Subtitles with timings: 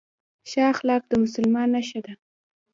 [0.49, 2.13] ښه اخلاق د مسلمان نښه ده